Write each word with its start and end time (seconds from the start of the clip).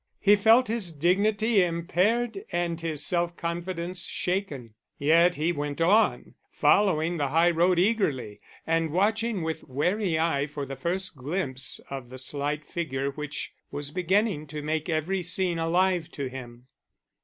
He 0.19 0.35
felt 0.35 0.67
his 0.67 0.91
dignity 0.91 1.63
impaired 1.63 2.43
and 2.51 2.81
his 2.81 3.05
self 3.05 3.37
confidence 3.37 4.03
shaken, 4.03 4.73
yet 4.97 5.35
he 5.35 5.51
went 5.51 5.79
on, 5.79 6.33
following 6.49 7.17
the 7.17 7.27
high 7.27 7.51
road 7.51 7.77
eagerly 7.77 8.41
and 8.65 8.89
watching 8.89 9.43
with 9.43 9.63
wary 9.67 10.17
eye 10.17 10.47
for 10.47 10.65
the 10.65 10.75
first 10.75 11.15
glimpse 11.15 11.77
of 11.91 12.09
the 12.09 12.17
slight 12.17 12.65
figure 12.65 13.11
which 13.11 13.53
was 13.69 13.91
beginning 13.91 14.47
to 14.47 14.63
make 14.63 14.89
every 14.89 15.21
scene 15.21 15.59
alive 15.59 16.09
to 16.13 16.27
him. 16.29 16.65